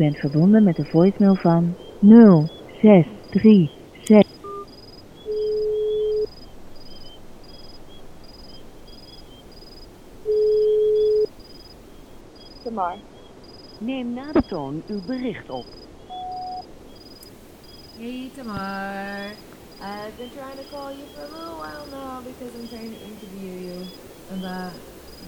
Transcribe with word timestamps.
bent 0.00 0.16
verbonden 0.16 0.64
met 0.64 0.76
de 0.76 0.84
voicemail 0.84 1.34
van 1.34 1.74
0636. 2.00 4.26
Tamar. 12.64 12.96
Neem 13.78 14.12
na 14.12 14.32
de 14.32 14.42
toon 14.48 14.82
uw 14.86 15.00
bericht 15.06 15.50
op. 15.50 15.64
Hey 17.98 18.30
Tamar, 18.36 19.30
I've 19.80 20.16
been 20.16 20.30
trying 20.30 20.56
to 20.56 20.62
call 20.70 20.90
you 20.90 21.04
for 21.14 21.22
a 21.22 21.28
little 21.38 21.56
while 21.60 21.86
now 21.90 22.22
because 22.24 22.54
I'm 22.58 22.68
trying 22.68 22.94
to 22.96 23.00
interview 23.10 23.54
you 23.68 23.78
about 24.30 24.72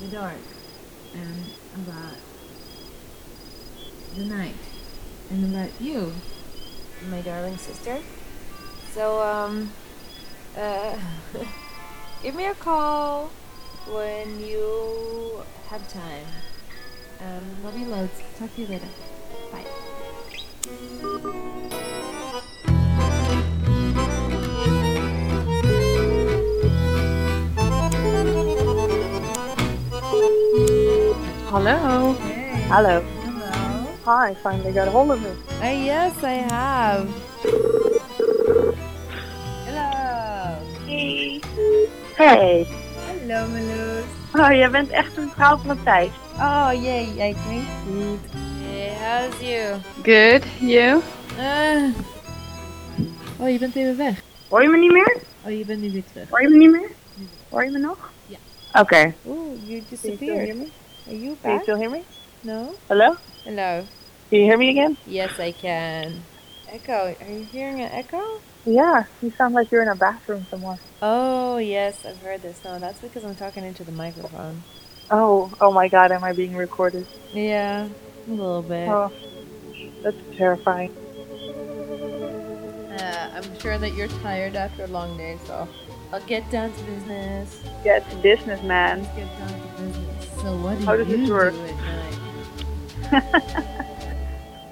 the 0.01 0.09
dark 0.17 0.43
and 1.15 1.45
about 1.75 2.32
the 4.17 4.25
night 4.25 4.55
and 5.31 5.55
about 5.55 5.71
you, 5.81 6.13
my 7.11 7.21
darling 7.23 7.57
sister. 7.57 7.99
So, 8.93 9.23
um, 9.23 9.73
uh, 10.57 10.97
give 12.23 12.35
me 12.35 12.47
a 12.47 12.55
call 12.55 13.31
when 13.89 14.41
you 14.45 15.43
have 15.69 15.89
time. 15.89 16.27
Um, 17.21 17.65
love 17.65 17.79
you 17.79 17.87
loads. 17.87 18.21
Talk 18.39 18.55
to 18.57 18.61
you 18.61 18.67
later. 18.67 18.89
Bye. 19.51 19.65
Hello. 31.49 32.13
Hey. 32.15 32.67
Hello. 32.69 33.22
Hi, 34.05 34.35
finally 34.43 34.73
got 34.73 34.89
a 34.89 34.91
hold 34.91 35.11
of 35.13 35.23
me. 35.23 35.31
Uh, 35.61 35.71
yes, 35.71 36.13
I 36.25 36.33
have. 36.51 37.09
Hello. 39.67 40.59
Hey. 40.87 41.41
Hey. 42.17 42.67
Hallo, 43.07 43.47
Meloes. 43.49 44.05
Oh, 44.35 44.51
jij 44.53 44.71
bent 44.71 44.91
echt 44.91 45.17
een 45.17 45.31
vrouw 45.31 45.57
van 45.57 45.77
de 45.77 45.83
tijd. 45.83 46.11
Oh, 46.39 46.71
jee, 46.73 47.15
jij 47.15 47.37
klinkt 47.47 47.71
goed. 47.87 48.19
Hey, 48.63 48.93
how's 49.01 49.41
you? 49.41 49.79
Good. 50.03 50.45
You? 50.61 51.01
Uh. 51.39 51.95
Oh, 53.39 53.49
je 53.51 53.59
bent 53.59 53.75
even 53.77 53.97
weg. 53.97 54.23
Hoor 54.49 54.63
je 54.63 54.69
me 54.69 54.79
niet 54.79 54.93
meer? 54.93 55.17
Oh, 55.47 55.51
je 55.59 55.65
bent 55.65 55.81
nu 55.81 55.91
weer 55.93 56.05
terug. 56.13 56.29
Hoor 56.31 56.43
je 56.43 56.49
me 56.49 56.57
niet 56.57 56.71
meer? 56.71 56.91
Hoor 57.49 57.65
je 57.65 57.71
me 57.71 57.79
nog? 57.79 58.11
Ja. 58.27 58.37
Oké. 58.81 59.15
Oeh, 59.27 59.37
you 59.37 59.57
Can 59.57 59.67
you 59.67 59.83
still 59.97 60.11
disappeared. 60.11 60.45
hear 60.47 60.57
me? 60.57 60.67
Are 61.07 61.17
you 61.19 61.37
Can 61.43 61.51
you 61.51 61.57
back? 61.57 61.63
still 61.63 61.77
hear 61.77 61.91
me? 61.91 62.03
No? 62.45 62.75
Hello? 62.89 63.17
Hello. 63.45 63.87
Can 64.31 64.39
you 64.41 64.45
hear 64.47 64.59
me 64.59 64.71
again? 64.71 64.97
Yes, 65.07 65.39
I 65.39 65.53
can. 65.53 66.23
Echo. 66.69 67.15
Are 67.21 67.31
you 67.31 67.45
hearing 67.45 67.81
an 67.81 67.91
echo? 67.93 68.41
Yeah. 68.65 69.05
You 69.21 69.31
sound 69.33 69.55
like 69.55 69.71
you're 69.71 69.83
in 69.83 69.89
a 69.89 69.95
bathroom 69.95 70.47
somewhere. 70.51 70.79
Oh, 71.01 71.59
yes, 71.59 72.05
I've 72.05 72.19
heard 72.23 72.43
this. 72.43 72.61
No, 72.65 72.79
that's 72.79 73.01
because 73.01 73.25
I'm 73.25 73.35
talking 73.37 73.65
into 73.65 73.85
the 73.85 73.93
microphone. 73.93 74.63
Oh. 75.11 75.53
Oh 75.61 75.71
my 75.73 75.89
God. 75.89 76.11
Am 76.11 76.25
I 76.25 76.33
being 76.33 76.57
recorded? 76.57 77.07
Yeah, 77.33 77.89
a 78.29 78.31
little 78.31 78.63
bit. 78.63 78.89
Oh. 78.89 79.13
That's 80.03 80.17
terrifying. 80.37 80.91
Uh, 82.99 83.31
I'm 83.35 83.59
sure 83.61 83.79
that 83.79 83.95
you're 83.95 84.09
tired 84.09 84.57
after 84.57 84.85
a 84.85 84.89
long 84.89 85.17
day, 85.17 85.39
so 85.47 85.69
I'll 86.13 86.21
get 86.27 86.49
down 86.51 86.73
to 86.73 86.83
business. 86.85 87.63
Get 87.85 88.09
to 88.11 88.17
business, 88.17 88.63
man. 88.63 89.03
Let's 89.03 89.17
get 89.17 89.39
down 89.39 89.49
to 89.49 89.83
business. 89.83 90.29
So 90.43 90.57
what 90.57 90.79
do 90.79 90.85
How 90.87 90.97
does 90.97 91.09
you 91.09 91.19
this 91.19 91.29
do 91.29 91.35
work? 91.35 91.55
night? 91.55 91.75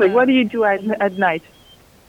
Like, 0.00 0.14
what 0.14 0.26
do 0.26 0.32
you 0.32 0.44
do 0.44 0.64
at, 0.64 0.80
at 0.98 1.18
night? 1.18 1.42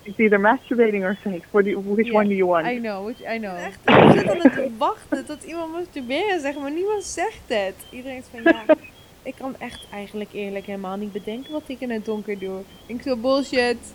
It's 0.05 0.17
either 0.17 0.39
masturbating 0.39 1.03
or 1.03 1.17
sex. 1.23 1.45
What 1.51 1.65
do 1.65 1.71
you, 1.71 1.79
which 1.79 2.07
Yeah, 2.07 2.13
one 2.13 2.29
do 2.29 2.35
you 2.35 2.47
want? 2.47 2.65
I 2.65 2.77
know, 2.77 3.03
which, 3.03 3.21
I 3.27 3.37
know. 3.37 3.55
Echt, 3.55 3.79
ik 3.85 4.11
zit 4.19 4.29
altijd 4.29 4.53
te 4.53 4.69
wachten 4.77 5.25
tot 5.25 5.43
iemand 5.43 5.71
masturberen 5.71 6.39
zegt, 6.39 6.59
maar 6.59 6.71
niemand 6.71 7.03
zegt 7.03 7.41
het. 7.47 7.75
Iedereen 7.89 8.17
is 8.17 8.25
van, 8.31 8.43
ja, 8.43 8.63
ik 9.29 9.35
kan 9.35 9.55
echt 9.59 9.87
eigenlijk 9.91 10.33
eerlijk 10.33 10.65
helemaal 10.65 10.97
niet 10.97 11.11
bedenken 11.11 11.51
wat 11.51 11.63
ik 11.67 11.79
in 11.79 11.89
het 11.89 12.05
donker 12.05 12.39
doe. 12.39 12.61
Ik 12.85 13.01
zo, 13.01 13.15
bullshit. 13.15 13.93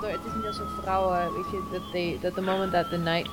Het 0.00 0.20
is 0.26 0.34
niet 0.34 0.46
alsof 0.46 0.68
vrouwen, 0.82 1.34
weet 1.34 1.50
je, 1.50 1.68
dat 1.72 1.82
they, 1.92 2.18
that 2.22 2.34
the 2.34 2.40
moment 2.40 2.72
that 2.72 2.90
the 2.90 2.98
night 2.98 3.28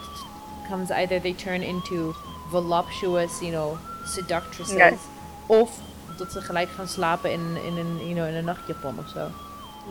comes, 0.69 0.89
either 0.89 1.21
they 1.21 1.33
turn 1.33 1.61
into 1.61 2.13
voluptuous, 2.49 3.39
you 3.39 3.51
know, 3.51 3.77
seductresses. 4.05 4.75
Nee. 4.77 4.97
Of 5.45 5.71
dat 6.17 6.31
ze 6.31 6.41
gelijk 6.41 6.69
gaan 6.69 6.87
slapen 6.87 7.31
in, 7.31 7.55
in, 7.63 7.77
een, 7.77 7.97
you 7.97 8.13
know, 8.13 8.27
in 8.27 8.33
een 8.33 8.45
nachtjapon 8.45 8.99
of 8.99 9.07
zo. 9.09 9.27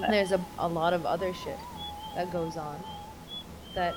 Nee. 0.01 0.11
There's 0.11 0.33
a, 0.33 0.39
a 0.65 0.69
lot 0.69 0.93
of 0.93 1.13
other 1.13 1.35
shit 1.35 1.59
that 2.15 2.27
goes 2.33 2.55
on 2.55 2.77
that 3.75 3.95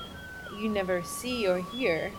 you 0.58 0.68
never 0.68 1.02
see 1.20 1.48
or 1.48 1.60
hear. 1.76 2.10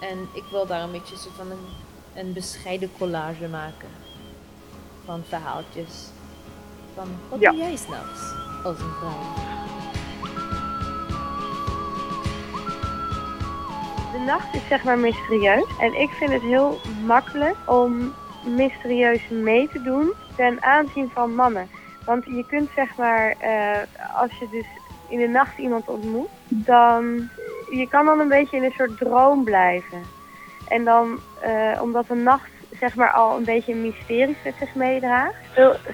En 0.00 0.28
ik 0.32 0.44
wil 0.50 0.66
daar 0.66 0.80
een 0.82 0.90
beetje 0.92 1.16
zo 1.16 1.28
van 1.36 1.50
een, 1.50 1.66
een 2.14 2.32
bescheiden 2.32 2.90
collage 2.98 3.48
maken. 3.48 3.88
Van 5.04 5.22
verhaaltjes. 5.28 6.06
Van, 6.94 7.08
wat 7.28 7.40
Ja. 7.40 7.50
doe 7.50 7.58
jij 7.60 7.76
s'nachts 7.76 8.20
als 8.64 8.78
een 8.78 8.92
vrouw? 8.98 9.46
De 14.18 14.24
nacht 14.24 14.54
is 14.54 14.66
zeg 14.68 14.84
maar 14.84 14.98
mysterieus. 14.98 15.76
En 15.80 16.00
ik 16.00 16.10
vind 16.10 16.32
het 16.32 16.42
heel 16.42 16.80
makkelijk 17.04 17.56
om 17.66 18.14
mysterieus 18.56 19.28
mee 19.28 19.68
te 19.68 19.82
doen 19.82 20.12
ten 20.36 20.62
aanzien 20.62 21.10
van 21.14 21.34
mannen. 21.34 21.68
Want 22.04 22.24
je 22.24 22.44
kunt 22.46 22.70
zeg 22.74 22.96
maar, 22.96 23.34
eh, 23.38 23.78
als 24.14 24.38
je 24.38 24.48
dus 24.50 24.66
in 25.08 25.18
de 25.18 25.28
nacht 25.28 25.58
iemand 25.58 25.88
ontmoet, 25.88 26.28
dan 26.48 27.28
je 27.70 27.88
kan 27.88 28.06
dan 28.06 28.20
een 28.20 28.28
beetje 28.28 28.56
in 28.56 28.64
een 28.64 28.74
soort 28.76 28.98
droom 28.98 29.44
blijven. 29.44 30.02
En 30.68 30.84
dan, 30.84 31.18
eh, 31.40 31.82
omdat 31.82 32.06
de 32.06 32.14
nacht 32.14 32.50
zeg 32.78 32.94
maar 32.94 33.10
al 33.10 33.36
een 33.36 33.44
beetje 33.44 33.72
een 33.72 33.82
mysterie 33.82 34.36
met 34.44 34.54
zich 34.58 34.74
meedraagt, 34.74 35.34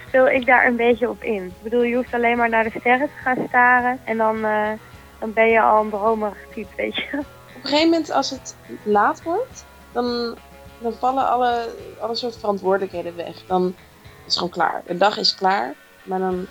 speel, 0.06 0.28
ik 0.28 0.46
daar 0.46 0.66
een 0.66 0.76
beetje 0.76 1.08
op 1.08 1.22
in. 1.22 1.44
Ik 1.44 1.62
bedoel, 1.62 1.82
je 1.82 1.96
hoeft 1.96 2.14
alleen 2.14 2.36
maar 2.36 2.48
naar 2.48 2.64
de 2.64 2.78
sterren 2.78 3.06
te 3.06 3.22
gaan 3.22 3.46
staren 3.48 3.98
en 4.04 4.16
dan, 4.16 4.44
eh, 4.44 4.70
dan 5.18 5.32
ben 5.32 5.48
je 5.48 5.60
al 5.60 5.82
een 5.82 5.90
dromerig 5.90 6.46
type, 6.54 6.76
weet 6.76 6.96
je. 6.96 7.22
Op 7.64 7.70
een 7.70 7.76
gegeven 7.76 7.92
moment, 7.98 8.12
als 8.12 8.30
het 8.30 8.56
laat 8.82 9.22
wordt, 9.22 9.64
dan, 9.92 10.34
dan 10.78 10.92
vallen 10.92 11.28
alle, 11.28 11.74
alle 12.00 12.14
soort 12.14 12.36
verantwoordelijkheden 12.36 13.16
weg. 13.16 13.46
Dan 13.46 13.74
is 13.98 14.24
het 14.24 14.34
gewoon 14.34 14.50
klaar. 14.50 14.82
De 14.86 14.96
dag 14.96 15.16
is 15.16 15.34
klaar, 15.34 15.74
maar 16.02 16.18
dan 16.18 16.46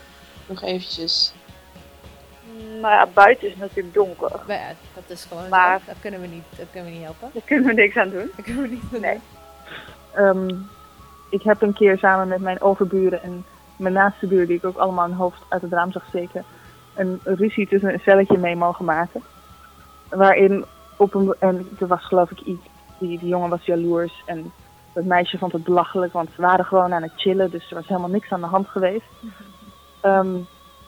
nog 0.46 0.62
eventjes. 0.62 1.34
Nou 2.82 2.94
ja, 2.94 3.08
buiten 3.14 3.46
is 3.48 3.52
het 3.54 3.62
natuurlijk 3.62 3.94
donker. 3.96 4.32
Maar 4.48 4.58
ja, 4.58 4.68
dat 4.94 5.04
is 5.08 5.26
gewoon 5.26 5.50
Maar- 5.50 5.80
zo. 5.80 5.86
Dat 5.86 5.96
kunnen 6.02 6.22
we 6.22 6.28
niet, 6.28 6.44
dat 6.58 6.66
kunnen 6.72 6.90
we 6.92 6.96
niet 6.98 7.06
helpen. 7.06 7.30
Daar 7.34 7.44
kunnen 7.46 7.66
we 7.66 7.74
niks 7.74 7.96
aan 7.96 8.10
doen. 8.10 8.32
Dat 8.36 8.46
kunnen 8.46 8.62
we 8.62 8.70
niet 8.70 8.92
doen. 8.92 9.02
Nee. 9.02 9.20
Ehm, 10.14 10.48
ik 11.30 11.42
heb 11.44 11.62
een 11.62 11.74
keer 11.74 11.98
samen 11.98 12.28
met 12.28 12.42
mijn 12.42 12.62
overburen 12.62 13.24
en 13.24 13.46
mijn 13.76 13.94
naaste 13.94 14.28
buur, 14.28 14.48
die 14.48 14.58
ik 14.58 14.66
ook 14.66 14.78
allemaal 14.78 15.06
een 15.06 15.14
hoofd 15.14 15.42
uit 15.50 15.62
het 15.62 15.72
raam 15.74 15.92
zag 15.92 16.06
steken, 16.08 16.46
een 16.96 17.20
ruzie 17.24 17.68
tussen 17.68 17.94
een 17.94 18.02
celletje 18.04 18.38
mee 18.38 18.56
mogen 18.56 18.86
maken. 18.86 19.22
Waarin 20.10 20.66
op 21.04 21.14
een, 21.14 21.36
en 21.40 21.68
er 21.80 21.88
was 21.88 22.06
geloof 22.06 22.32
ik 22.32 22.40
iets, 22.40 22.66
die, 23.00 23.20
die 23.20 23.30
jongen 23.30 23.50
was 23.50 23.66
jaloers 23.66 24.24
en 24.26 24.52
dat 24.94 25.04
meisje 25.04 25.38
vond 25.38 25.52
het 25.52 25.64
belachelijk, 25.64 26.14
want 26.14 26.30
ze 26.36 26.42
waren 26.42 26.66
gewoon 26.66 26.94
aan 26.94 27.02
het 27.02 27.14
chillen, 27.16 27.52
dus 27.52 27.70
er 27.70 27.76
was 27.76 27.88
helemaal 27.88 28.10
niks 28.10 28.32
aan 28.32 28.42
de 28.42 28.48
hand 28.48 28.68
geweest. 28.68 29.06
Ehm, 30.02 30.36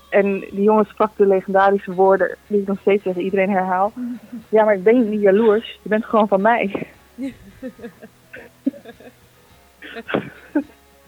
en 0.10 0.40
die 0.40 0.62
jongen 0.62 0.86
sprak 0.86 1.12
de 1.16 1.26
legendarische 1.26 1.94
woorden, 1.94 2.36
die 2.48 2.62
ik 2.62 2.68
nog 2.68 2.80
steeds 2.80 3.04
tegen 3.04 3.22
iedereen 3.22 3.50
herhaal. 3.50 3.92
Ja, 4.50 4.64
maar 4.64 4.74
ik 4.74 4.84
ben 4.84 5.10
niet 5.10 5.22
jaloers, 5.22 5.80
je 5.82 5.90
bent 5.90 6.06
gewoon 6.06 6.28
van 6.28 6.42
mij. 6.42 6.88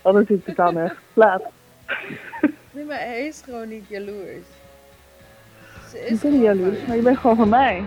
Dat 0.01 0.15
is 0.15 0.21
natuurlijk 0.21 0.47
totaal 0.47 0.71
nergens 0.71 0.99
laat. 1.13 1.41
Nee, 2.71 2.85
maar 2.85 2.99
hij 2.99 3.27
is 3.27 3.41
gewoon 3.45 3.67
niet 3.67 3.87
jaloers. 3.87 4.45
Ze 5.89 5.99
Ik 5.99 6.09
is 6.09 6.19
ben 6.19 6.31
niet 6.31 6.41
jaloers, 6.41 6.85
maar 6.87 6.95
je 6.95 7.01
bent 7.01 7.17
gewoon 7.17 7.35
van 7.35 7.49
mij. 7.49 7.83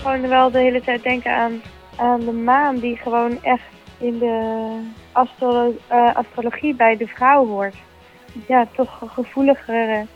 Gewoon 0.00 0.28
wel 0.28 0.50
de 0.50 0.58
hele 0.58 0.80
tijd 0.80 1.02
denken 1.02 1.34
aan, 1.34 1.62
aan 1.96 2.20
de 2.20 2.32
maan 2.32 2.76
die 2.76 2.96
gewoon 2.96 3.42
echt 3.42 3.62
in 3.98 4.18
de 4.18 4.76
eh, 5.88 6.14
astrologie 6.14 6.74
bij 6.74 6.96
de 6.96 7.06
vrouw 7.06 7.46
hoort. 7.46 7.76
Ja, 8.46 8.66
toch 8.74 9.00
een 9.00 9.08
gevoeligere 9.08 10.06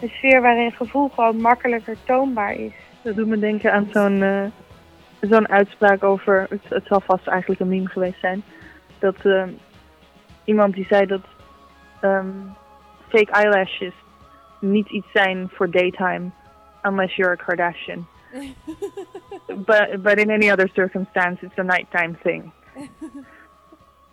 sfeer 0.00 0.40
waarin 0.40 0.72
gevoel 0.72 1.08
gewoon 1.08 1.36
makkelijker 1.36 1.96
toonbaar 2.04 2.54
is. 2.54 2.72
Dat 3.02 3.16
doet 3.16 3.26
me 3.26 3.38
denken 3.38 3.72
aan 3.72 3.88
zo'n 3.92 4.22
eh, 4.22 4.44
zo'n 5.30 5.48
uitspraak 5.48 6.04
over, 6.04 6.46
het, 6.48 6.62
het 6.68 6.86
zal 6.86 7.00
vast 7.00 7.26
eigenlijk 7.26 7.60
een 7.60 7.68
meme 7.68 7.88
geweest 7.88 8.20
zijn, 8.20 8.42
dat 8.98 9.16
eh, 9.24 9.44
iemand 10.44 10.74
die 10.74 10.86
zei 10.88 11.06
dat 11.06 11.22
ehm, 12.00 12.30
fake 13.08 13.30
eyelashes 13.32 13.94
niet 14.60 14.90
iets 14.90 15.12
zijn 15.12 15.48
voor 15.52 15.70
daytime 15.70 16.30
unless 16.82 17.16
you're 17.16 17.32
a 17.40 17.44
Kardashian. 17.44 18.06
but, 19.66 20.02
but 20.02 20.18
in 20.18 20.30
any 20.30 20.50
other 20.50 20.68
circumstance, 20.74 21.38
it's 21.42 21.58
a 21.58 21.62
nighttime 21.62 22.16
thing. 22.22 22.52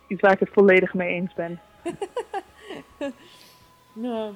Iets 0.08 0.20
waar 0.20 0.32
ik 0.32 0.38
het 0.38 0.50
volledig 0.52 0.94
mee 0.94 1.08
eens 1.08 1.34
ben. 1.34 1.60
No. 3.94 4.34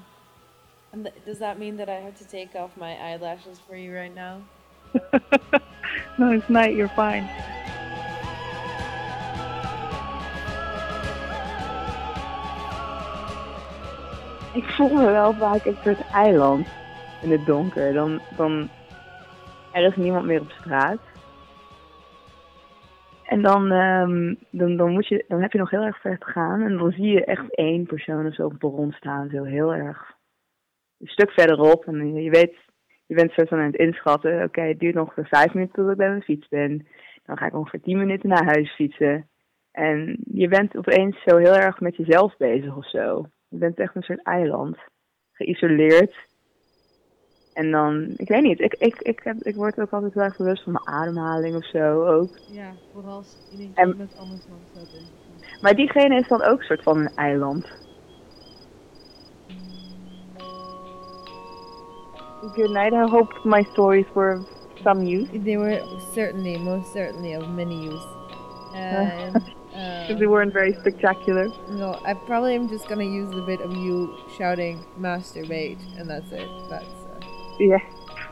And 0.92 1.04
th- 1.04 1.14
does 1.24 1.38
that 1.38 1.58
mean 1.58 1.76
that 1.76 1.88
I 1.88 1.94
have 1.94 2.18
to 2.18 2.24
take 2.24 2.54
off 2.54 2.76
my 2.76 2.92
eyelashes 2.92 3.58
for 3.66 3.76
you 3.76 3.92
right 3.94 4.14
now? 4.14 4.42
no, 6.18 6.32
it's 6.32 6.48
night, 6.48 6.76
you're 6.76 6.88
fine. 6.88 7.28
Ik 14.52 14.64
voel 14.64 14.88
me 14.88 15.10
wel 15.10 15.34
vaak 15.34 15.64
een 15.64 15.76
soort 15.84 16.10
eiland 16.12 16.66
in 17.22 17.30
het 17.30 17.46
donker. 17.46 17.92
Dan, 17.92 18.20
dan 18.36 18.68
er 19.74 19.84
is 19.84 19.96
niemand 19.96 20.26
meer 20.26 20.40
op 20.40 20.50
straat. 20.50 21.00
En 23.24 23.42
dan, 23.42 23.70
ehm, 23.72 24.34
dan, 24.50 24.76
dan, 24.76 24.92
moet 24.92 25.06
je, 25.06 25.24
dan 25.28 25.40
heb 25.40 25.52
je 25.52 25.58
nog 25.58 25.70
heel 25.70 25.82
erg 25.82 26.00
ver 26.00 26.18
te 26.18 26.30
gaan. 26.30 26.62
En 26.62 26.76
dan 26.76 26.92
zie 26.92 27.12
je 27.12 27.24
echt 27.24 27.54
één 27.54 27.86
persoon 27.86 28.26
of 28.26 28.34
zo 28.34 28.44
op 28.44 28.50
het 28.50 28.58
perron 28.58 28.92
staan. 28.92 29.28
Zo 29.28 29.44
heel 29.44 29.74
erg 29.74 30.16
een 30.98 31.06
stuk 31.06 31.30
verderop. 31.30 31.84
En 31.86 32.22
je 32.22 32.30
weet, 32.30 32.56
je 33.06 33.14
bent 33.14 33.30
soort 33.30 33.48
van 33.48 33.58
aan 33.58 33.66
het 33.66 33.76
inschatten. 33.76 34.42
Oké, 34.42 34.60
het 34.60 34.78
duurt 34.78 34.94
nog 34.94 35.14
vijf 35.16 35.54
minuten 35.54 35.74
tot 35.74 35.90
ik 35.90 35.96
bij 35.96 36.08
mijn 36.08 36.22
fiets 36.22 36.48
ben. 36.48 36.86
Dan 37.24 37.36
ga 37.36 37.46
ik 37.46 37.54
ongeveer 37.54 37.80
tien 37.80 37.98
minuten 37.98 38.28
naar 38.28 38.44
huis 38.44 38.74
fietsen. 38.74 39.28
En 39.72 40.16
je 40.24 40.48
bent 40.48 40.76
opeens 40.76 41.22
zo 41.26 41.36
heel 41.36 41.54
erg 41.54 41.80
met 41.80 41.96
jezelf 41.96 42.36
bezig 42.36 42.76
of 42.76 42.88
zo. 42.88 43.26
Je 43.48 43.58
bent 43.58 43.78
echt 43.78 43.94
een 43.94 44.02
soort 44.02 44.22
eiland. 44.22 44.76
Geïsoleerd. 45.32 46.14
En 47.54 47.70
dan, 47.70 48.14
ik 48.16 48.28
weet 48.28 48.42
niet, 48.42 48.60
ik, 48.60 48.74
ik, 48.74 49.00
ik, 49.00 49.20
heb, 49.22 49.36
ik 49.42 49.54
word 49.54 49.80
ook 49.80 49.90
altijd 49.90 50.14
wel 50.14 50.24
erg 50.24 50.36
bewust 50.36 50.62
van 50.62 50.72
mijn 50.72 50.86
ademhaling 50.86 51.56
of 51.56 51.66
zo 51.68 52.04
ook. 52.06 52.38
Ja, 52.50 52.72
vooral 52.92 53.16
als 53.16 53.36
iemand 53.58 53.76
En- 53.78 53.88
iemand 53.88 54.16
anders 54.18 54.40
langs 54.48 54.70
gaat. 54.92 55.60
Maar 55.60 55.74
diegene 55.74 56.16
is 56.18 56.28
dan 56.28 56.42
ook 56.42 56.58
een 56.58 56.64
soort 56.64 56.82
van 56.82 56.98
een 56.98 57.14
eiland. 57.14 57.66
Good 62.54 62.70
night. 62.70 62.92
I 62.92 63.06
hope 63.08 63.32
my 63.44 63.62
stories 63.72 64.06
were 64.14 64.38
of 64.38 64.46
some 64.82 65.06
use. 65.06 65.28
They 65.44 65.56
were 65.56 65.80
certainly, 66.14 66.56
most 66.58 66.92
certainly 66.92 67.34
of 67.34 67.48
many 67.48 67.74
use. 67.88 68.04
And, 68.74 69.32
Because 69.74 70.18
they 70.18 70.24
um, 70.26 70.30
weren't 70.30 70.52
very 70.52 70.72
spectacular. 70.74 71.48
no, 71.70 71.98
I 72.04 72.14
probably 72.14 72.54
am 72.54 72.68
just 72.68 72.86
gonna 72.88 73.04
use 73.04 73.30
the 73.34 73.42
bit 73.42 73.60
of 73.60 73.72
you 73.72 74.14
shouting 74.36 74.84
masturbate, 75.00 75.78
and 75.98 76.08
that's 76.08 76.30
it. 76.32 76.48
That's 76.70 77.03
Yeah. 77.58 77.78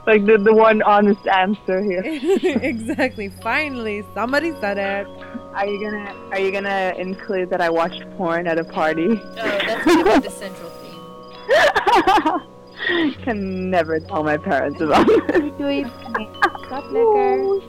Like 0.06 0.26
the, 0.26 0.36
the 0.36 0.52
one 0.52 0.82
honest 0.82 1.26
answer 1.28 1.80
here. 1.82 2.02
uh... 2.04 2.58
exactly. 2.62 3.28
Finally, 3.42 4.04
somebody 4.14 4.52
said 4.60 4.78
it. 4.78 5.06
Are 5.54 5.66
you 5.66 5.80
gonna 5.80 6.12
Are 6.30 6.38
you 6.40 6.50
gonna 6.50 6.92
include 6.98 7.50
that 7.50 7.60
I 7.60 7.70
watched 7.70 8.04
porn 8.16 8.46
at 8.46 8.58
a 8.58 8.64
party? 8.64 9.08
Oh, 9.10 9.34
that's 9.34 9.84
gonna 9.84 10.20
the 10.20 10.30
central 10.30 10.70
theme. 10.70 11.00
Can 13.22 13.70
never 13.70 14.00
tell 14.00 14.24
my 14.24 14.36
parents 14.36 14.80
about 14.80 15.08
it. 15.08 15.26
Doei. 15.58 15.84
Slaap 16.66 16.84
lekker. 16.90 17.60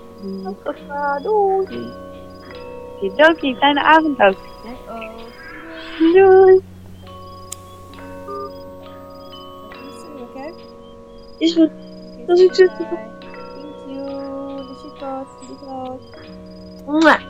Doei. 1.21 2.03
Okidoki, 3.03 3.55
fijne 3.59 3.81
avond 3.83 4.19
ook. 4.21 4.37
Uh-oh. 4.65 6.63
Is 11.43 11.53
goed. 11.53 11.69
Dat 12.25 12.37
is 12.37 12.45
goed. 12.45 12.71
Thank 12.77 13.23
you. 13.87 14.05
De. 14.57 14.73
Chicot. 14.81 16.01
Mwah. 16.85 17.21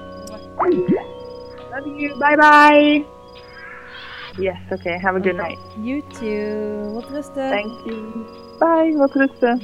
Love 1.71 2.00
you. 2.00 2.18
Bye 2.18 2.36
bye. 2.36 3.06
Yes, 4.38 4.57
okay. 4.71 5.00
Have 5.00 5.15
a 5.15 5.19
good 5.19 5.36
night. 5.36 5.57
You 5.81 6.01
too. 6.19 6.94
Wat 6.94 7.10
rusten. 7.10 7.50
Thank 7.50 7.86
you. 7.86 8.25
Bye. 8.60 8.94
Wat 8.98 9.13
rusten. 9.13 9.62